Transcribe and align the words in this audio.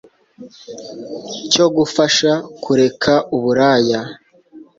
cyo 1.51 1.65
gufasha 1.75 2.31
kureka 2.63 3.13
uburaya 3.35 4.01